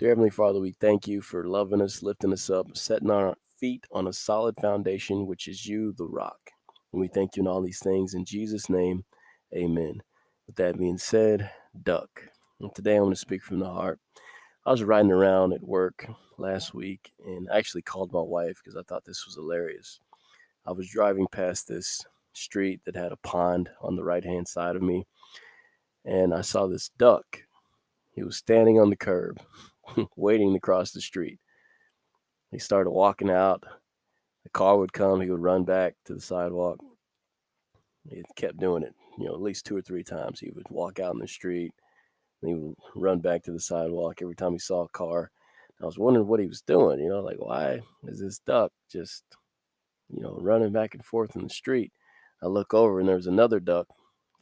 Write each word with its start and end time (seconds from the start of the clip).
Dear 0.00 0.08
Heavenly 0.08 0.30
Father, 0.30 0.60
we 0.60 0.72
thank 0.80 1.06
you 1.06 1.20
for 1.20 1.46
loving 1.46 1.82
us, 1.82 2.02
lifting 2.02 2.32
us 2.32 2.48
up, 2.48 2.74
setting 2.74 3.10
our 3.10 3.36
feet 3.58 3.86
on 3.92 4.06
a 4.06 4.14
solid 4.14 4.56
foundation, 4.56 5.26
which 5.26 5.46
is 5.46 5.66
you, 5.66 5.92
the 5.92 6.06
rock. 6.06 6.38
And 6.90 7.02
we 7.02 7.08
thank 7.08 7.36
you 7.36 7.42
in 7.42 7.46
all 7.46 7.60
these 7.60 7.80
things. 7.80 8.14
In 8.14 8.24
Jesus' 8.24 8.70
name, 8.70 9.04
amen. 9.54 10.00
With 10.46 10.56
that 10.56 10.78
being 10.78 10.96
said, 10.96 11.50
duck. 11.82 12.08
And 12.60 12.74
today 12.74 12.96
I'm 12.96 13.02
going 13.02 13.12
to 13.12 13.20
speak 13.20 13.42
from 13.42 13.58
the 13.58 13.68
heart. 13.68 14.00
I 14.64 14.70
was 14.70 14.82
riding 14.82 15.12
around 15.12 15.52
at 15.52 15.62
work 15.62 16.08
last 16.38 16.72
week 16.72 17.12
and 17.26 17.46
I 17.52 17.58
actually 17.58 17.82
called 17.82 18.10
my 18.10 18.22
wife 18.22 18.58
because 18.64 18.78
I 18.78 18.82
thought 18.88 19.04
this 19.04 19.26
was 19.26 19.34
hilarious. 19.34 20.00
I 20.64 20.72
was 20.72 20.88
driving 20.88 21.26
past 21.30 21.68
this 21.68 22.06
street 22.32 22.80
that 22.86 22.96
had 22.96 23.12
a 23.12 23.18
pond 23.18 23.68
on 23.82 23.96
the 23.96 24.04
right 24.04 24.24
hand 24.24 24.48
side 24.48 24.76
of 24.76 24.82
me, 24.82 25.06
and 26.06 26.32
I 26.32 26.40
saw 26.40 26.66
this 26.66 26.88
duck. 26.96 27.42
He 28.12 28.22
was 28.22 28.38
standing 28.38 28.80
on 28.80 28.88
the 28.88 28.96
curb 28.96 29.40
waiting 30.16 30.52
to 30.54 30.60
cross 30.60 30.92
the 30.92 31.00
street. 31.00 31.38
He 32.52 32.58
started 32.58 32.90
walking 32.90 33.30
out. 33.30 33.64
The 34.44 34.50
car 34.50 34.78
would 34.78 34.92
come. 34.92 35.20
He 35.20 35.30
would 35.30 35.40
run 35.42 35.64
back 35.64 35.94
to 36.06 36.14
the 36.14 36.20
sidewalk. 36.20 36.78
He 38.08 38.22
kept 38.36 38.58
doing 38.58 38.82
it, 38.82 38.94
you 39.18 39.26
know, 39.26 39.34
at 39.34 39.40
least 39.42 39.66
two 39.66 39.76
or 39.76 39.82
three 39.82 40.04
times. 40.04 40.40
He 40.40 40.50
would 40.50 40.66
walk 40.70 40.98
out 41.00 41.14
in 41.14 41.20
the 41.20 41.28
street. 41.28 41.72
and 42.42 42.50
he 42.50 42.54
would 42.56 42.76
run 42.96 43.20
back 43.20 43.42
to 43.44 43.52
the 43.52 43.60
sidewalk 43.60 44.22
every 44.22 44.36
time 44.36 44.52
he 44.52 44.58
saw 44.58 44.82
a 44.84 44.88
car. 44.90 45.30
I 45.82 45.86
was 45.86 45.98
wondering 45.98 46.26
what 46.28 46.40
he 46.40 46.46
was 46.46 46.62
doing, 46.62 47.00
you 47.00 47.08
know, 47.08 47.20
like 47.20 47.38
why 47.38 47.80
is 48.04 48.20
this 48.20 48.38
duck 48.40 48.72
just, 48.90 49.24
you 50.10 50.22
know, 50.22 50.36
running 50.40 50.72
back 50.72 50.94
and 50.94 51.04
forth 51.04 51.36
in 51.36 51.44
the 51.44 51.50
street? 51.50 51.92
I 52.42 52.46
look 52.46 52.74
over 52.74 53.00
and 53.00 53.08
there's 53.08 53.26
another 53.26 53.60
duck 53.60 53.88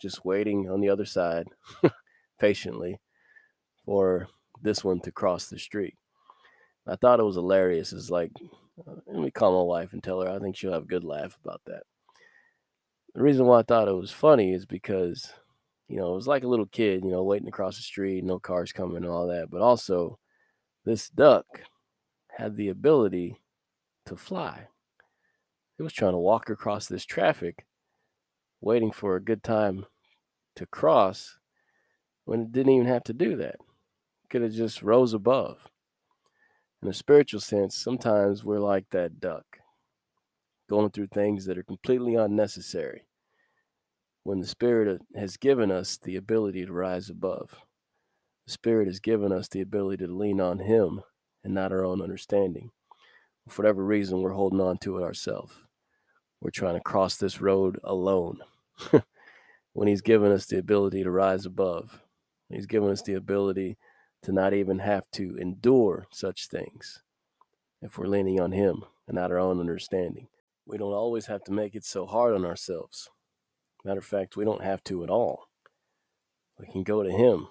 just 0.00 0.24
waiting 0.24 0.68
on 0.70 0.80
the 0.80 0.88
other 0.90 1.04
side 1.06 1.48
patiently 2.40 3.00
for 3.84 4.28
this 4.62 4.84
one 4.84 5.00
to 5.00 5.12
cross 5.12 5.48
the 5.48 5.58
street. 5.58 5.96
I 6.86 6.96
thought 6.96 7.20
it 7.20 7.24
was 7.24 7.34
hilarious. 7.34 7.92
It's 7.92 8.10
like, 8.10 8.32
uh, 8.86 8.94
let 9.06 9.22
me 9.22 9.30
call 9.30 9.58
my 9.58 9.68
wife 9.68 9.92
and 9.92 10.02
tell 10.02 10.20
her 10.20 10.30
I 10.30 10.38
think 10.38 10.56
she'll 10.56 10.72
have 10.72 10.84
a 10.84 10.86
good 10.86 11.04
laugh 11.04 11.38
about 11.44 11.60
that. 11.66 11.82
The 13.14 13.22
reason 13.22 13.46
why 13.46 13.60
I 13.60 13.62
thought 13.62 13.88
it 13.88 13.92
was 13.92 14.10
funny 14.10 14.54
is 14.54 14.64
because, 14.64 15.30
you 15.88 15.96
know, 15.96 16.12
it 16.12 16.14
was 16.14 16.26
like 16.26 16.44
a 16.44 16.48
little 16.48 16.66
kid, 16.66 17.04
you 17.04 17.10
know, 17.10 17.22
waiting 17.24 17.48
across 17.48 17.76
the 17.76 17.82
street, 17.82 18.24
no 18.24 18.38
cars 18.38 18.72
coming 18.72 18.96
and 18.96 19.06
all 19.06 19.26
that. 19.28 19.50
But 19.50 19.60
also, 19.60 20.18
this 20.84 21.10
duck 21.10 21.44
had 22.30 22.56
the 22.56 22.68
ability 22.68 23.36
to 24.06 24.16
fly. 24.16 24.68
It 25.78 25.82
was 25.82 25.92
trying 25.92 26.12
to 26.12 26.18
walk 26.18 26.48
across 26.48 26.86
this 26.86 27.04
traffic, 27.04 27.66
waiting 28.60 28.92
for 28.92 29.16
a 29.16 29.22
good 29.22 29.42
time 29.42 29.86
to 30.56 30.66
cross 30.66 31.38
when 32.24 32.42
it 32.42 32.52
didn't 32.52 32.72
even 32.72 32.86
have 32.86 33.04
to 33.04 33.12
do 33.12 33.36
that 33.36 33.56
could 34.28 34.42
have 34.42 34.52
just 34.52 34.82
rose 34.82 35.14
above. 35.14 35.68
In 36.82 36.88
a 36.88 36.94
spiritual 36.94 37.40
sense, 37.40 37.76
sometimes 37.76 38.44
we're 38.44 38.60
like 38.60 38.86
that 38.90 39.18
duck, 39.20 39.58
going 40.68 40.90
through 40.90 41.08
things 41.08 41.44
that 41.46 41.58
are 41.58 41.62
completely 41.64 42.14
unnecessary 42.14 43.02
when 44.22 44.40
the 44.40 44.46
Spirit 44.46 45.00
has 45.16 45.36
given 45.36 45.70
us 45.70 45.96
the 45.96 46.14
ability 46.14 46.66
to 46.66 46.72
rise 46.72 47.08
above. 47.08 47.62
The 48.46 48.52
Spirit 48.52 48.86
has 48.86 49.00
given 49.00 49.32
us 49.32 49.48
the 49.48 49.62
ability 49.62 50.04
to 50.04 50.12
lean 50.12 50.40
on 50.40 50.58
Him 50.58 51.00
and 51.42 51.54
not 51.54 51.72
our 51.72 51.84
own 51.84 52.02
understanding. 52.02 52.70
For 53.48 53.62
whatever 53.62 53.84
reason, 53.84 54.20
we're 54.20 54.32
holding 54.32 54.60
on 54.60 54.76
to 54.78 54.98
it 54.98 55.02
ourselves. 55.02 55.54
We're 56.40 56.50
trying 56.50 56.74
to 56.74 56.82
cross 56.82 57.16
this 57.16 57.40
road 57.40 57.78
alone 57.82 58.40
when 59.72 59.88
He's 59.88 60.02
given 60.02 60.30
us 60.30 60.46
the 60.46 60.58
ability 60.58 61.02
to 61.02 61.10
rise 61.10 61.46
above. 61.46 62.02
He's 62.50 62.66
given 62.66 62.90
us 62.90 63.02
the 63.02 63.14
ability 63.14 63.78
to 64.22 64.32
not 64.32 64.52
even 64.52 64.80
have 64.80 65.10
to 65.12 65.36
endure 65.36 66.06
such 66.10 66.48
things 66.48 67.02
if 67.80 67.96
we're 67.96 68.06
leaning 68.06 68.40
on 68.40 68.52
Him 68.52 68.84
and 69.06 69.14
not 69.14 69.30
our 69.30 69.38
own 69.38 69.60
understanding. 69.60 70.28
We 70.66 70.78
don't 70.78 70.92
always 70.92 71.26
have 71.26 71.44
to 71.44 71.52
make 71.52 71.74
it 71.74 71.84
so 71.84 72.06
hard 72.06 72.34
on 72.34 72.44
ourselves. 72.44 73.08
Matter 73.84 74.00
of 74.00 74.04
fact, 74.04 74.36
we 74.36 74.44
don't 74.44 74.64
have 74.64 74.82
to 74.84 75.04
at 75.04 75.10
all. 75.10 75.44
We 76.58 76.66
can 76.66 76.82
go 76.82 77.02
to 77.02 77.10
Him. 77.10 77.48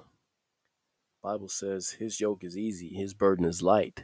Bible 1.23 1.49
says 1.49 1.91
His 1.91 2.19
yoke 2.19 2.43
is 2.43 2.57
easy, 2.57 2.89
His 2.89 3.13
burden 3.13 3.45
is 3.45 3.61
light. 3.61 4.03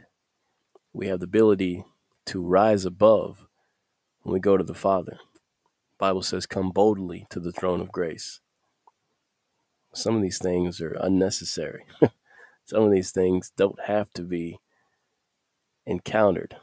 We 0.92 1.06
have 1.08 1.20
the 1.20 1.26
ability 1.26 1.84
to 2.26 2.42
rise 2.42 2.84
above 2.84 3.46
when 4.22 4.32
we 4.32 4.40
go 4.40 4.56
to 4.56 4.64
the 4.64 4.74
Father. 4.74 5.18
Bible 5.98 6.22
says, 6.22 6.46
"Come 6.46 6.70
boldly 6.70 7.26
to 7.30 7.38
the 7.38 7.52
throne 7.52 7.80
of 7.80 7.92
grace." 7.92 8.40
Some 9.94 10.16
of 10.16 10.22
these 10.22 10.38
things 10.38 10.80
are 10.80 10.96
unnecessary. 11.00 11.84
some 12.64 12.82
of 12.82 12.90
these 12.90 13.10
things 13.10 13.52
don't 13.56 13.80
have 13.86 14.12
to 14.14 14.22
be 14.22 14.58
encountered. 15.86 16.56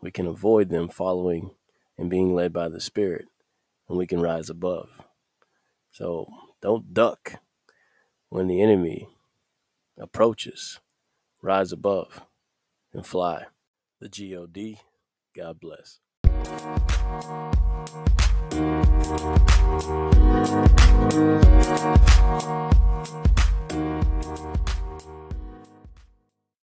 We 0.00 0.10
can 0.10 0.26
avoid 0.26 0.68
them 0.68 0.88
following 0.88 1.52
and 1.96 2.10
being 2.10 2.34
led 2.34 2.52
by 2.52 2.68
the 2.68 2.80
Spirit, 2.80 3.26
and 3.88 3.96
we 3.96 4.06
can 4.06 4.20
rise 4.20 4.50
above. 4.50 4.88
So 5.92 6.26
don't 6.60 6.92
duck 6.92 7.34
when 8.28 8.48
the 8.48 8.60
enemy 8.60 9.08
approaches. 9.98 10.80
Rise 11.40 11.72
above 11.72 12.22
and 12.92 13.06
fly. 13.06 13.44
The 14.00 14.08
GOD. 14.08 14.80
God 15.36 15.60
bless. 15.60 16.00